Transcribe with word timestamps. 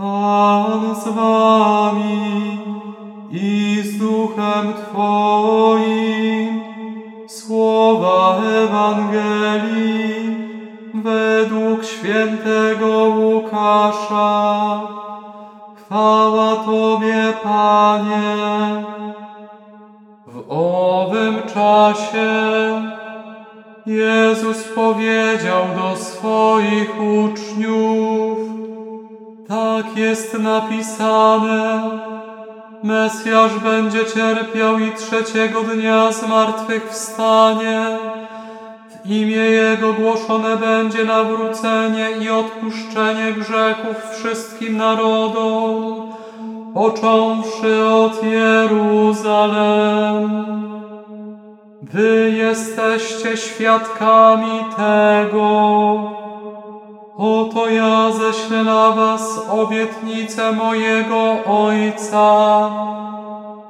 Pan 0.00 0.94
z 0.94 1.08
wami 1.08 2.58
i 3.30 3.82
z 3.84 3.98
duchem 3.98 4.72
Twoim. 4.74 6.60
Słowa 7.28 8.36
Ewangelii 8.64 10.36
według 10.94 11.84
świętego 11.84 12.88
Łukasza. 12.88 14.80
Chwała 15.76 16.56
Tobie, 16.56 17.32
Panie. 17.42 18.84
W 20.26 20.44
owym 20.48 21.42
czasie 21.54 22.30
Jezus 23.86 24.64
powiedział 24.74 25.64
do 25.76 25.96
swoich 25.96 27.00
uczniów, 27.00 28.29
tak 29.50 29.96
jest 29.96 30.38
napisane, 30.38 31.90
Mesjasz 32.82 33.58
będzie 33.58 34.06
cierpiał 34.06 34.78
i 34.78 34.92
trzeciego 34.92 35.62
dnia 35.62 36.12
zmartwychwstanie. 36.12 37.98
W 38.90 39.10
imię 39.10 39.36
Jego 39.36 39.92
głoszone 39.92 40.56
będzie 40.56 41.04
nawrócenie 41.04 42.10
i 42.10 42.30
odpuszczenie 42.30 43.32
grzechów 43.32 43.96
wszystkim 44.12 44.76
narodom, 44.76 46.12
począwszy 46.74 47.86
od 47.86 48.24
Jeruzalem. 48.24 49.50
Wy 51.82 52.32
jesteście 52.36 53.36
świadkami 53.36 54.64
tego. 54.76 56.30
Oto 57.20 57.68
ja 57.70 58.12
ześlę 58.12 58.64
na 58.64 58.90
was 58.90 59.46
obietnicę 59.50 60.52
mojego 60.52 61.44
Ojca. 61.46 62.70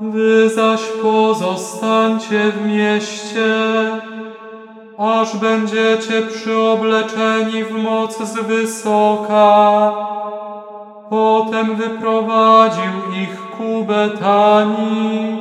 Wy 0.00 0.48
zaś 0.48 0.80
pozostańcie 1.02 2.52
w 2.52 2.66
mieście, 2.66 3.54
aż 4.98 5.36
będziecie 5.36 6.22
przyobleczeni 6.22 7.64
w 7.64 7.70
moc 7.70 8.18
z 8.18 8.34
wysoka. 8.34 9.92
Potem 11.10 11.76
wyprowadził 11.76 12.92
ich 13.22 13.50
ku 13.56 13.84
Betanii 13.84 15.36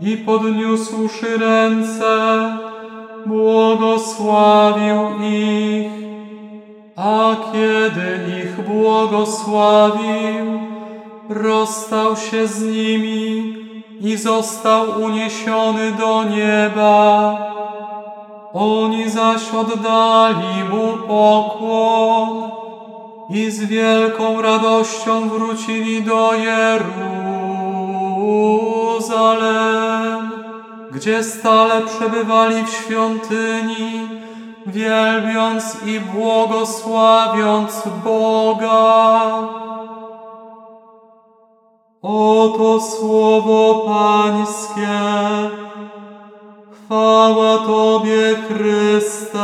i 0.00 0.16
podniósłszy 0.16 1.38
ręce, 1.38 2.56
błogosławił 3.26 4.98
ich. 5.20 6.06
A 6.96 7.36
kiedy 7.52 8.40
ich 8.42 8.68
błogosławił, 8.68 10.60
rozstał 11.28 12.16
się 12.16 12.46
z 12.46 12.62
nimi 12.62 13.56
i 14.00 14.16
został 14.16 15.02
uniesiony 15.02 15.92
do 15.92 16.24
nieba. 16.24 17.36
Oni 18.52 19.10
zaś 19.10 19.54
oddali 19.54 20.64
mu 20.70 20.92
pokłon 21.08 22.50
i 23.30 23.50
z 23.50 23.64
wielką 23.64 24.42
radością 24.42 25.28
wrócili 25.28 26.02
do 26.02 26.30
Jeruzalem, 28.84 30.30
gdzie 30.92 31.22
stale 31.22 31.82
przebywali 31.82 32.64
w 32.64 32.70
świątyni, 32.70 34.08
wielbiąc 34.66 35.76
i 35.86 36.00
błogosławiąc 36.00 37.82
Boga. 38.04 39.30
Oto 42.02 42.80
słowo 42.80 43.84
Pańskie. 43.86 44.98
Chwała 46.72 47.58
Tobie, 47.58 48.36
Chryste. 48.48 49.36